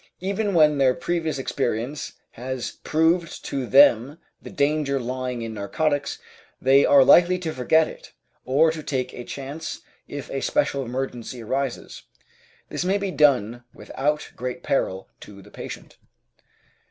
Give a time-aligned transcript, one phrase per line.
[0.19, 6.17] Even when their previous experience has proved to them the danger lying in narcotics,
[6.59, 8.11] they are likely to forget it,
[8.43, 12.01] or to take a chance if a special emergency arises.
[12.69, 15.97] This may be done without great peril to the patient.